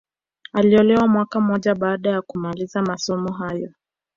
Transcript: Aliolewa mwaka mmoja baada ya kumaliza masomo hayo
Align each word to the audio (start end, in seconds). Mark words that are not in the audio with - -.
Aliolewa 0.53 1.07
mwaka 1.07 1.39
mmoja 1.39 1.75
baada 1.75 2.09
ya 2.09 2.21
kumaliza 2.21 2.81
masomo 2.81 3.33
hayo 3.33 3.71